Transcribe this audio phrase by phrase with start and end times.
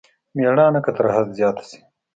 [0.35, 1.79] مېړانه که تر حد زيات شي.